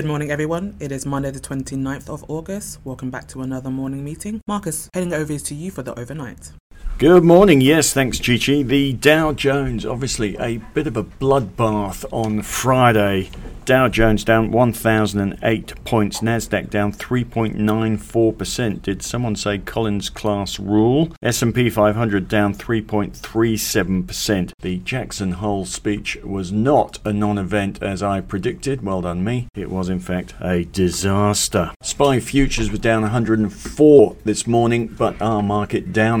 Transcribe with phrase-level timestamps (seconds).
[0.00, 0.76] Good morning, everyone.
[0.80, 2.78] It is Monday, the 29th of August.
[2.84, 4.40] Welcome back to another morning meeting.
[4.46, 6.52] Marcus, heading over is to you for the overnight.
[7.00, 7.62] Good morning.
[7.62, 8.62] Yes, thanks, Chichi.
[8.62, 13.30] The Dow Jones, obviously a bit of a bloodbath on Friday.
[13.64, 16.20] Dow Jones down 1,008 points.
[16.20, 18.82] Nasdaq down 3.94%.
[18.82, 21.12] Did someone say Collins class rule?
[21.22, 24.52] S&P 500 down 3.37%.
[24.60, 28.82] The Jackson Hole speech was not a non-event as I predicted.
[28.82, 29.46] Well done me.
[29.54, 31.70] It was in fact a disaster.
[31.80, 36.20] SPI futures were down 104 this morning, but our market down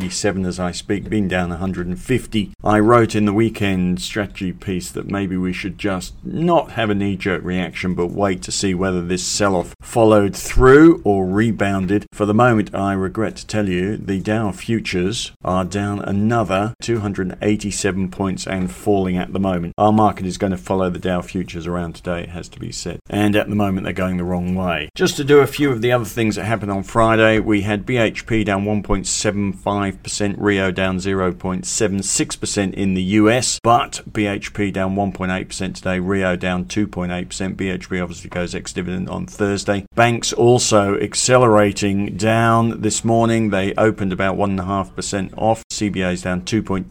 [0.00, 2.52] 147 as I speak, been down 150.
[2.64, 6.94] I wrote in the weekend strategy piece that maybe we should just not have a
[6.94, 12.06] knee jerk reaction, but wait to see whether this sell off followed through or rebounded.
[12.12, 18.10] For the moment, I regret to tell you the Dow futures are down another 287
[18.10, 19.74] points and falling at the moment.
[19.76, 22.72] Our market is going to follow the Dow futures around today, it has to be
[22.72, 23.00] said.
[23.10, 24.88] And at the moment, they're going the wrong way.
[24.94, 27.84] Just to do a few of the other things that happened on Friday, we had
[27.84, 29.89] BHP down 1.75%,
[30.38, 37.54] Rio down 0.76% in the US, but BHP down 1.8% today, Rio down down 2.8%.
[37.54, 39.86] BHP obviously goes ex dividend on Thursday.
[39.94, 43.50] Banks also accelerating down this morning.
[43.50, 45.62] They opened about 1.5% off.
[45.70, 46.86] CBA is down 2.2%,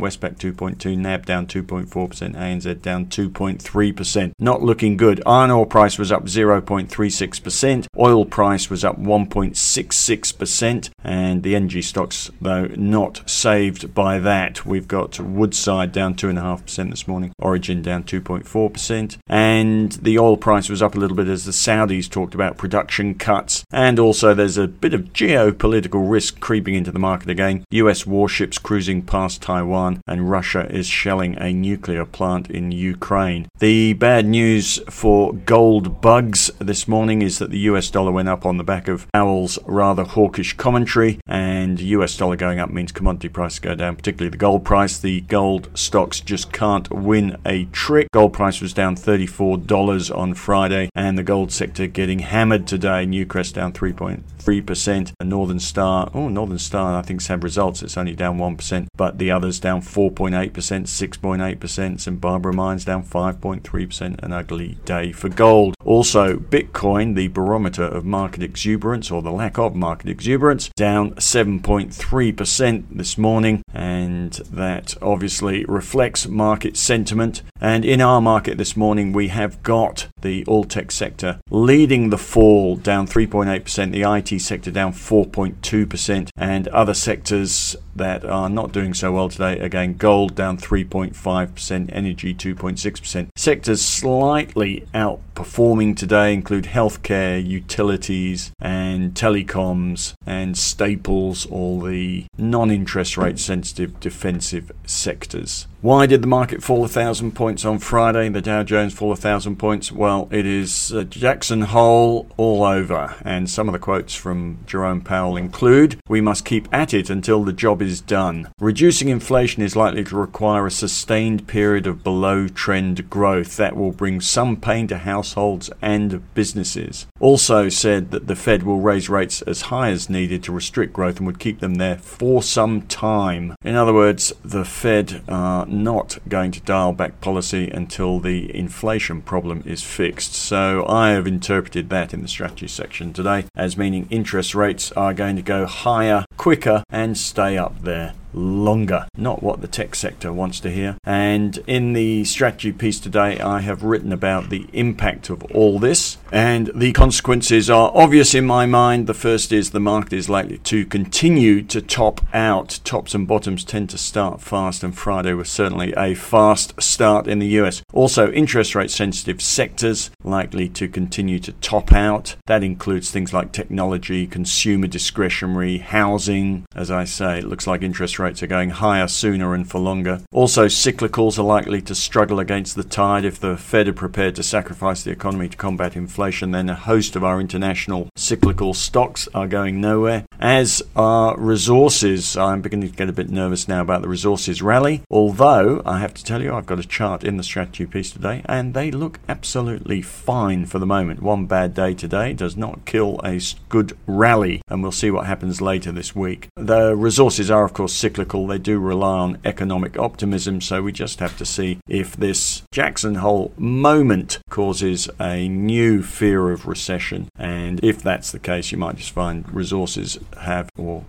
[0.00, 0.96] Westpac 2.2%.
[0.96, 4.32] NAB down 2.4%, ANZ down 2.3%.
[4.38, 5.22] Not looking good.
[5.26, 7.86] Iron ore price was up 0.36%.
[7.98, 10.90] Oil price was up 1.66%.
[11.04, 14.66] And the energy stocks, though, not saved by that.
[14.66, 20.82] We've got Woodside down 2.5% this morning, Origin down 2.4% and the oil price was
[20.82, 23.64] up a little bit as the Saudis talked about production cuts.
[23.70, 27.64] And also, there's a bit of geopolitical risk creeping into the market again.
[27.70, 33.48] US warships cruising past Taiwan, and Russia is shelling a nuclear plant in Ukraine.
[33.58, 38.44] The bad news for gold bugs this morning is that the US dollar went up
[38.44, 43.28] on the back of Powell's rather hawkish commentary, and US dollar going up means commodity
[43.28, 44.98] prices go down, particularly the gold price.
[44.98, 48.08] The gold stocks just can't win a trick.
[48.12, 53.06] Gold price was down $34 on Friday, and the gold sector getting hammered today.
[53.06, 55.12] Newcrest down 3.3%.
[55.22, 57.82] Northern Star, oh, Northern Star, I think, had results.
[57.82, 62.00] It's only down 1%, but the others down 4.8%, 6.8%.
[62.00, 62.20] St.
[62.20, 64.22] Barbara Mines down 5.3%.
[64.22, 65.74] An ugly day for gold.
[65.84, 72.21] Also, Bitcoin, the barometer of market exuberance or the lack of market exuberance, down 7.3%
[72.30, 77.42] this morning, and that obviously reflects market sentiment.
[77.60, 82.10] And in our market this morning, morning, we have got the all tech sector leading
[82.10, 88.72] the fall, down 3.8%, the IT sector down 4.2%, and other sectors that are not
[88.72, 89.58] doing so well today.
[89.58, 93.28] Again, gold down 3.5%, energy 2.6%.
[93.36, 102.01] Sectors slightly outperforming today include healthcare, utilities, and telecoms, and staples, all the
[102.38, 105.66] non interest rate sensitive defensive sectors.
[105.82, 108.28] Why did the market fall a thousand points on Friday?
[108.28, 109.90] The Dow Jones fall a thousand points?
[109.90, 113.16] Well, it is uh, Jackson Hole all over.
[113.24, 117.42] And some of the quotes from Jerome Powell include We must keep at it until
[117.42, 118.52] the job is done.
[118.60, 123.90] Reducing inflation is likely to require a sustained period of below trend growth that will
[123.90, 127.06] bring some pain to households and businesses.
[127.18, 131.16] Also said that the Fed will raise rates as high as needed to restrict growth
[131.16, 133.54] and would keep them there for some time.
[133.64, 139.22] In other words, the Fed are not going to dial back policy until the inflation
[139.22, 140.34] problem is fixed.
[140.34, 145.14] So I have interpreted that in the strategy section today as meaning interest rates are
[145.14, 149.06] going to go higher quicker and stay up there longer.
[149.16, 150.96] Not what the tech sector wants to hear.
[151.04, 156.18] And in the strategy piece today, I have written about the impact of all this.
[156.30, 159.06] And the consequences are obvious in my mind.
[159.06, 162.80] The first is the market is likely to continue to top out.
[162.84, 167.38] Tops and bottoms tend to start fast, and Friday was certainly a fast start in
[167.38, 167.82] the US.
[167.92, 172.36] Also, interest rate sensitive sectors likely to continue to top out.
[172.46, 176.64] That includes things like technology, consumer discretionary, housing.
[176.74, 180.20] As I say, it looks like interest rates are going higher sooner and for longer.
[180.32, 184.42] Also, cyclicals are likely to struggle against the tide if the Fed are prepared to
[184.42, 186.50] sacrifice the economy to combat inflation.
[186.50, 190.24] Then a host of our international cyclical stocks are going nowhere.
[190.38, 192.36] As are resources.
[192.36, 195.02] I'm beginning to get a bit nervous now about the resources rally.
[195.10, 198.42] Although I have to tell you, I've got a chart in the strategy piece today,
[198.46, 201.22] and they look absolutely fine for the moment.
[201.22, 205.60] One bad day today does not kill a good rally, and we'll see what happens
[205.60, 206.48] later this week.
[206.56, 208.46] The resources are, of course, cyclical cyclical.
[208.46, 213.16] They do rely on economic optimism, so we just have to see if this Jackson
[213.16, 217.28] Hole moment causes a new fear of recession.
[217.38, 221.04] And if that's the case, you might just find resources have or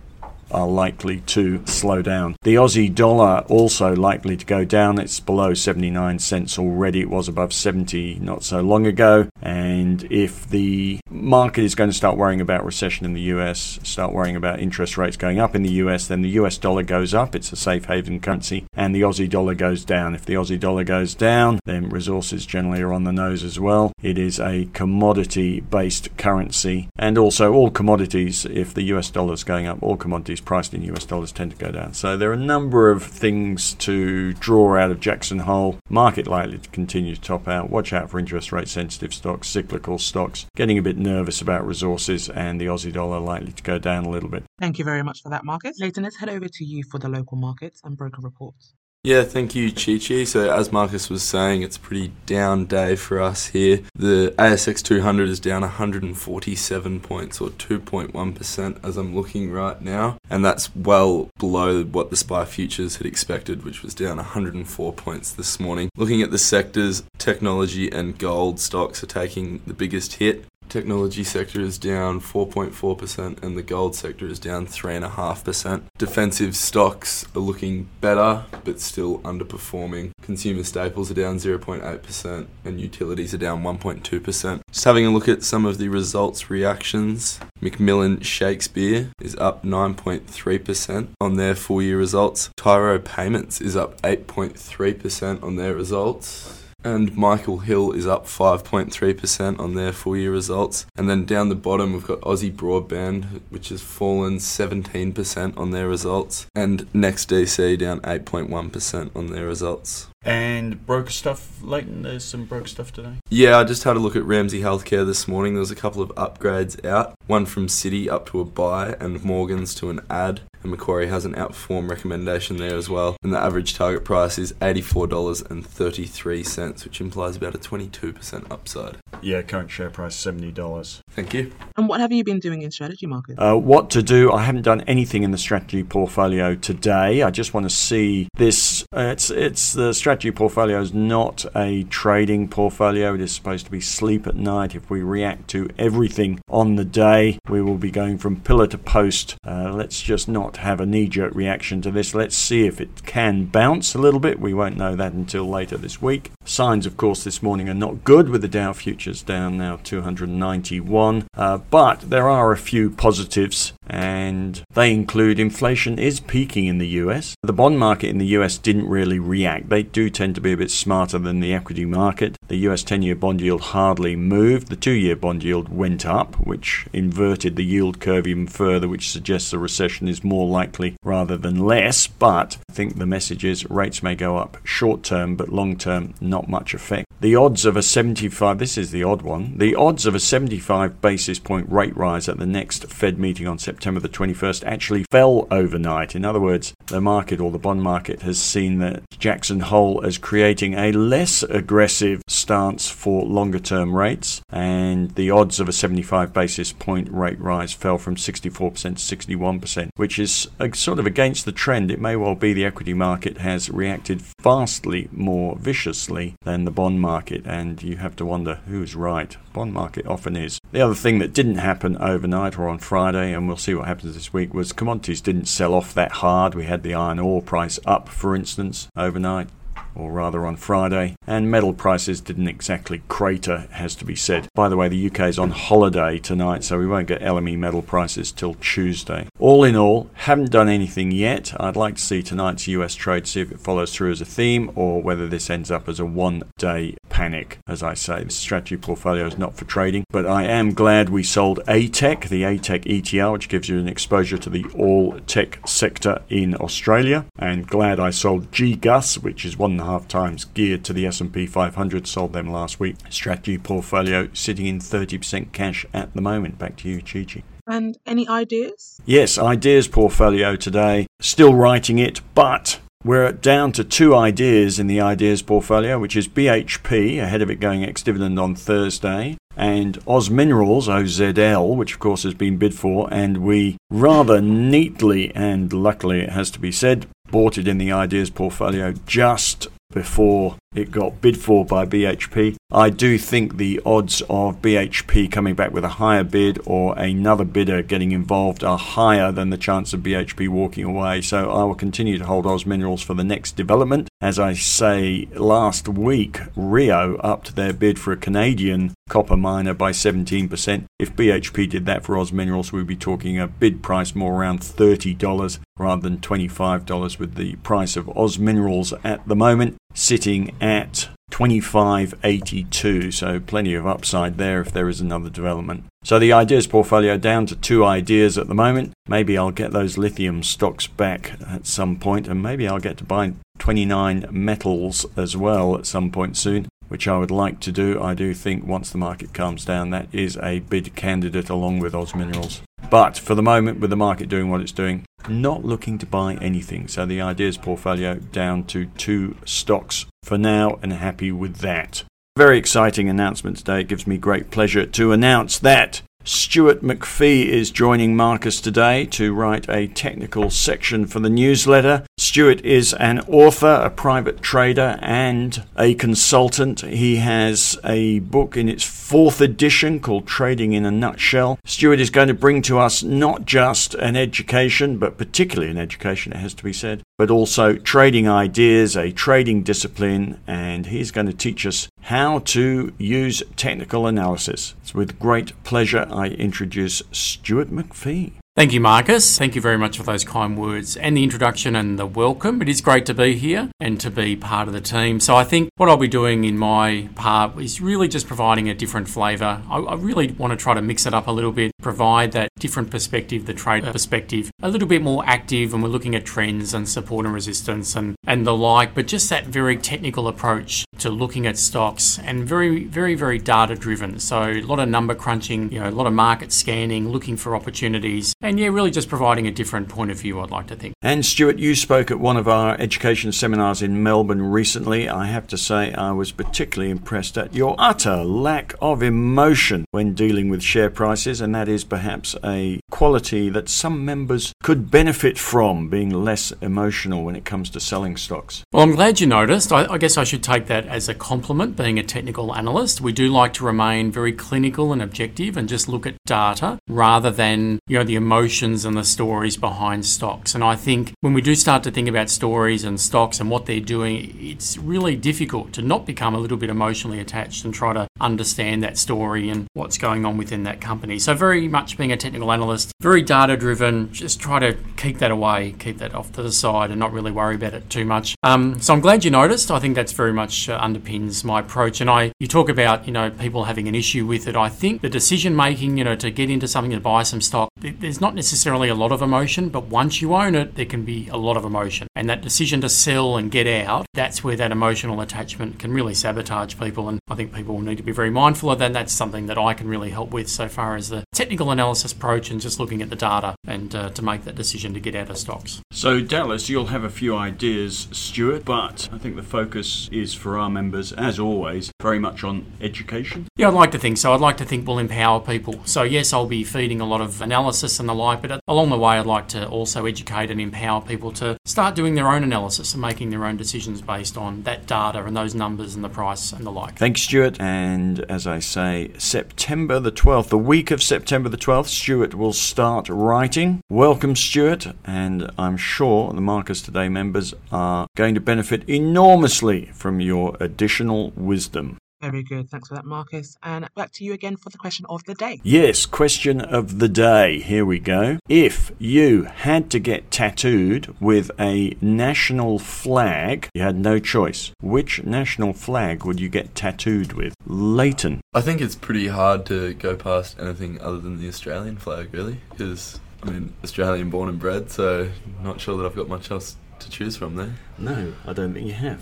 [0.50, 2.36] are likely to slow down.
[2.42, 4.98] The Aussie dollar also likely to go down.
[4.98, 7.00] It's below 79 cents already.
[7.00, 9.28] It was above 70 not so long ago.
[9.42, 14.12] And if the market is going to start worrying about recession in the US, start
[14.12, 17.34] worrying about interest rates going up in the US, then the US dollar goes up.
[17.34, 18.64] It's a safe haven currency.
[18.74, 20.14] And the Aussie dollar goes down.
[20.14, 23.92] If the Aussie dollar goes down, then resources generally are on the nose as well.
[24.02, 26.88] It is a commodity based currency.
[26.98, 30.82] And also, all commodities, if the US dollar is going up, all commodities priced in
[30.94, 31.94] US dollars tend to go down.
[31.94, 35.78] So there are a number of things to draw out of Jackson Hole.
[35.88, 37.70] Market likely to continue to top out.
[37.70, 40.46] Watch out for interest rate sensitive stocks, cyclical stocks.
[40.56, 44.10] Getting a bit nervous about resources and the Aussie dollar likely to go down a
[44.10, 44.44] little bit.
[44.60, 45.78] Thank you very much for that, Marcus.
[45.80, 48.74] Leighton, let's head over to you for the local markets and broker reports.
[49.06, 50.24] Yeah, thank you, Chi Chi.
[50.24, 53.80] So, as Marcus was saying, it's a pretty down day for us here.
[53.94, 60.16] The ASX 200 is down 147 points, or 2.1%, as I'm looking right now.
[60.30, 65.32] And that's well below what the SPI futures had expected, which was down 104 points
[65.34, 65.90] this morning.
[65.98, 71.60] Looking at the sectors, technology and gold stocks are taking the biggest hit technology sector
[71.60, 75.84] is down 4.4% and the gold sector is down 3.5%.
[75.98, 80.10] Defensive stocks are looking better but still underperforming.
[80.20, 84.60] Consumer staples are down 0.8% and utilities are down 1.2%.
[84.72, 87.38] Just having a look at some of the results reactions.
[87.62, 92.50] McMillan Shakespeare is up 9.3% on their full year results.
[92.56, 99.74] Tyro Payments is up 8.3% on their results and Michael Hill is up 5.3% on
[99.74, 100.86] their full year results.
[100.96, 105.88] And then down the bottom, we've got Aussie Broadband, which has fallen 17% on their
[105.88, 110.08] results, and NextDC down 8.1% on their results.
[110.24, 113.16] And broke stuff, Leighton, there's some broke stuff today?
[113.28, 115.52] Yeah, I just had a look at Ramsay Healthcare this morning.
[115.52, 117.14] There was a couple of upgrades out.
[117.26, 120.40] One from Citi up to a buy and Morgan's to an add.
[120.62, 123.18] And Macquarie has an outperform recommendation there as well.
[123.22, 128.96] And the average target price is $84.33, which implies about a 22% upside.
[129.20, 131.00] Yeah, current share price $70.
[131.10, 131.52] Thank you.
[131.76, 133.38] And what have you been doing in strategy markets?
[133.38, 134.32] Uh, what to do?
[134.32, 137.22] I haven't done anything in the strategy portfolio today.
[137.22, 138.86] I just want to see this.
[138.94, 143.14] Uh, it's it's the strategy portfolio is not a trading portfolio.
[143.14, 144.76] It is supposed to be sleep at night.
[144.76, 148.78] If we react to everything on the day, we will be going from pillar to
[148.78, 149.34] post.
[149.44, 152.14] Uh, let's just not have a knee jerk reaction to this.
[152.14, 154.38] Let's see if it can bounce a little bit.
[154.38, 156.30] We won't know that until later this week.
[156.46, 161.26] Signs, of course, this morning are not good with the Dow futures down now 291.
[161.34, 166.88] Uh, but there are a few positives, and they include inflation is peaking in the
[166.88, 167.34] US.
[167.42, 169.70] The bond market in the US didn't really react.
[169.70, 172.36] They do tend to be a bit smarter than the equity market.
[172.48, 174.68] The US 10 year bond yield hardly moved.
[174.68, 179.10] The two year bond yield went up, which inverted the yield curve even further, which
[179.10, 182.06] suggests a recession is more likely rather than less.
[182.06, 186.12] But I think the message is rates may go up short term, but long term,
[186.34, 187.06] not much effect.
[187.20, 191.00] The odds of a 75, this is the odd one, the odds of a 75
[191.00, 195.46] basis point rate rise at the next Fed meeting on September the 21st actually fell
[195.52, 196.16] overnight.
[196.16, 200.18] In other words, the market or the bond market has seen that Jackson Hole as
[200.18, 206.32] creating a less aggressive stance for longer term rates, and the odds of a 75
[206.32, 211.44] basis point rate rise fell from 64% to 61%, which is uh, sort of against
[211.44, 211.92] the trend.
[211.92, 217.00] It may well be the equity market has reacted vastly more viciously than the bond
[217.00, 219.36] market, and you have to wonder who's right.
[219.52, 220.58] Bond market often is.
[220.72, 224.14] The other thing that didn't happen overnight or on Friday, and we'll see what happens
[224.14, 226.54] this week, was commodities didn't sell off that hard.
[226.54, 229.48] We had the iron ore price up, for instance, overnight
[229.94, 234.48] or rather on Friday, and metal prices didn't exactly crater, has to be said.
[234.54, 237.82] By the way, the UK is on holiday tonight, so we won't get LME metal
[237.82, 239.28] prices till Tuesday.
[239.38, 241.52] All in all, haven't done anything yet.
[241.60, 244.70] I'd like to see tonight's US trade, see if it follows through as a theme,
[244.74, 247.60] or whether this ends up as a one day panic.
[247.68, 251.22] As I say, the strategy portfolio is not for trading, but I am glad we
[251.22, 256.22] sold ATEC, the ATEC ETR, which gives you an exposure to the all tech sector
[256.28, 260.84] in Australia, and glad I sold GGUS, which is one and a half times geared
[260.86, 262.08] to the S&P 500.
[262.08, 262.96] Sold them last week.
[263.10, 266.58] Strategy portfolio sitting in 30% cash at the moment.
[266.58, 267.44] Back to you, Chi Chi.
[267.68, 269.00] And any ideas?
[269.06, 271.06] Yes, ideas portfolio today.
[271.20, 276.26] Still writing it, but we're down to two ideas in the ideas portfolio, which is
[276.26, 281.98] BHP, ahead of it going ex dividend on Thursday, and Oz Minerals, OZL, which of
[281.98, 286.72] course has been bid for, and we rather neatly and luckily it has to be
[286.72, 292.56] said, bought it in the ideas portfolio just before it got bid for by BHP.
[292.72, 297.44] I do think the odds of BHP coming back with a higher bid or another
[297.44, 301.20] bidder getting involved are higher than the chance of BHP walking away.
[301.20, 304.08] So I will continue to hold Oz Minerals for the next development.
[304.20, 309.92] As I say, last week Rio upped their bid for a Canadian copper miner by
[309.92, 310.84] 17%.
[310.98, 314.60] If BHP did that for Oz Minerals, we'd be talking a bid price more around
[314.60, 321.08] $30 rather than $25 with the price of Oz Minerals at the moment sitting at
[321.30, 327.16] 2582 so plenty of upside there if there is another development so the ideas portfolio
[327.16, 331.66] down to two ideas at the moment maybe i'll get those lithium stocks back at
[331.66, 336.36] some point and maybe i'll get to buy 29 metals as well at some point
[336.36, 338.00] soon which I would like to do.
[338.00, 341.94] I do think once the market calms down, that is a bid candidate along with
[341.94, 342.60] Oz Minerals.
[342.90, 346.34] But for the moment, with the market doing what it's doing, not looking to buy
[346.34, 346.88] anything.
[346.88, 352.04] So the ideas portfolio down to two stocks for now and happy with that.
[352.36, 353.80] Very exciting announcement today.
[353.80, 359.34] It gives me great pleasure to announce that Stuart McPhee is joining Marcus today to
[359.34, 362.06] write a technical section for the newsletter.
[362.16, 366.80] Stuart is an author, a private trader, and a consultant.
[366.80, 371.58] He has a book in its fourth edition called Trading in a Nutshell.
[371.66, 376.32] Stuart is going to bring to us not just an education, but particularly an education,
[376.32, 381.26] it has to be said, but also trading ideas, a trading discipline, and he's going
[381.26, 384.74] to teach us how to use technical analysis.
[384.82, 388.32] It's with great pleasure I introduce Stuart McPhee.
[388.56, 389.36] Thank you, Marcus.
[389.36, 392.62] Thank you very much for those kind words and the introduction and the welcome.
[392.62, 395.18] It is great to be here and to be part of the team.
[395.18, 398.74] So, I think what I'll be doing in my part is really just providing a
[398.74, 399.60] different flavour.
[399.68, 402.48] I, I really want to try to mix it up a little bit, provide that
[402.58, 406.72] different perspective, the trade perspective, a little bit more active, and we're looking at trends
[406.72, 411.10] and support and resistance and, and the like, but just that very technical approach to
[411.10, 414.18] looking at stocks and very, very, very data driven.
[414.18, 417.54] So, a lot of number crunching, you know, a lot of market scanning, looking for
[417.54, 420.94] opportunities and yeah, really just providing a different point of view, I'd like to think.
[421.02, 425.08] And Stuart, you spoke at one of our education seminars in Melbourne recently.
[425.08, 430.14] I have to say, I was particularly impressed at your utter lack of emotion when
[430.14, 435.38] dealing with share prices, and that is perhaps a quality that some members could benefit
[435.38, 438.62] from being less emotional when it comes to selling stocks.
[438.72, 439.72] Well, I'm glad you noticed.
[439.72, 443.00] I, I guess I should take that as a compliment, being a technical analyst.
[443.00, 447.30] We do like to remain very clinical and objective and just look at data rather
[447.30, 450.54] than, you know, the emotions and the stories behind stocks.
[450.54, 453.66] And I think when we do start to think about stories and stocks and what
[453.66, 457.92] they're doing, it's really difficult to not become a little bit emotionally attached and try
[457.92, 461.18] to understand that story and what's going on within that company.
[461.18, 465.30] So, very much being a technical analyst, very data driven, just try to keep that
[465.30, 468.34] away, keep that off to the side and not really worry about it too much.
[468.42, 469.70] Um, so, I'm glad you noticed.
[469.70, 472.00] I think that's very much uh, underpins my approach.
[472.00, 474.56] And I, you talk about, you know, people having an issue with it.
[474.56, 477.70] I think the decision making, you know, to get into something to buy some stock,
[477.78, 481.28] there's not necessarily a lot of emotion, but once you own it, there can be
[481.28, 482.08] a lot of emotion.
[482.16, 486.14] And that decision to sell and get out, that's where that emotional attachment can really
[486.14, 487.08] sabotage people.
[487.08, 488.86] And I think people need to be very mindful of that.
[488.86, 492.12] And that's something that I can really help with so far as the technical analysis
[492.12, 495.14] approach and just looking at the data and uh, to make that decision to get
[495.14, 495.80] out of stocks.
[495.90, 500.58] So, Dallas, you'll have a few ideas, Stuart, but I think the focus is for
[500.58, 503.46] our members, as always, very much on education.
[503.56, 504.32] Yeah, I'd like to think so.
[504.32, 505.80] I'd like to think we'll empower people.
[505.84, 508.98] So, yes, I'll be feeding a lot of analysis and the like, but along the
[508.98, 512.92] way, I'd like to also educate and empower people to start doing their own analysis
[512.92, 516.52] and making their own decisions based on that data and those numbers and the price
[516.52, 516.96] and the like.
[516.96, 517.60] Thanks, Stuart.
[517.60, 522.52] And as I say, September the 12th, the week of September the 12th, Stuart will
[522.52, 523.80] start writing.
[523.90, 524.86] Welcome, Stuart.
[525.04, 531.32] And I'm sure the Marcus Today members are going to benefit enormously from your additional
[531.34, 531.98] wisdom.
[532.24, 532.70] Very good.
[532.70, 533.58] Thanks for that, Marcus.
[533.62, 535.60] And back to you again for the question of the day.
[535.62, 537.60] Yes, question of the day.
[537.60, 538.38] Here we go.
[538.48, 544.72] If you had to get tattooed with a national flag, you had no choice.
[544.80, 547.54] Which national flag would you get tattooed with?
[547.66, 548.40] Leighton.
[548.54, 552.62] I think it's pretty hard to go past anything other than the Australian flag, really,
[552.70, 555.28] because I mean, Australian born and bred, so
[555.62, 557.74] not sure that I've got much else to choose from there.
[557.98, 559.20] No, I don't think you have.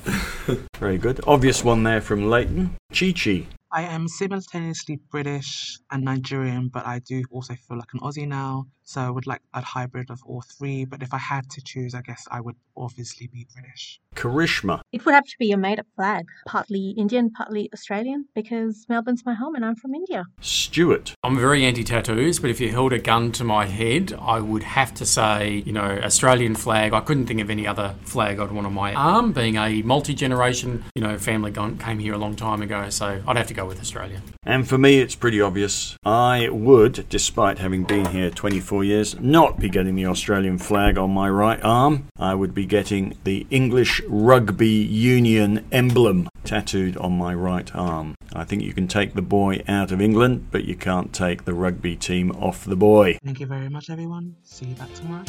[0.76, 1.20] Very good.
[1.26, 2.76] Obvious one there from Leighton.
[2.92, 3.46] Chi Chi.
[3.70, 8.66] I am simultaneously British and Nigerian, but I do also feel like an Aussie now.
[8.84, 10.84] So I would like a hybrid of all three.
[10.84, 14.00] But if I had to choose, I guess I would obviously be British.
[14.14, 14.80] Karishma.
[14.92, 19.24] It would have to be a made up flag, partly Indian, partly Australian, because Melbourne's
[19.24, 20.24] my home and I'm from India.
[20.40, 21.14] Stuart.
[21.22, 24.62] I'm very anti tattoos, but if you held a gun to my head, I would
[24.62, 26.92] have to say, you know, Australian flag.
[26.92, 30.14] I couldn't think of any other flag I'd want on my arm, being a multi
[30.14, 32.90] generation, you know, family gone, came here a long time ago.
[32.90, 34.22] So I'd have to go with Australia.
[34.44, 35.96] And for me, it's pretty obvious.
[36.04, 40.96] I would, despite having been here 24 four years not be getting the Australian flag
[40.96, 42.06] on my right arm.
[42.18, 48.14] I would be getting the English Rugby Union emblem tattooed on my right arm.
[48.32, 51.52] I think you can take the boy out of England, but you can't take the
[51.52, 53.18] rugby team off the boy.
[53.22, 54.36] Thank you very much, everyone.
[54.42, 55.24] See you back tomorrow.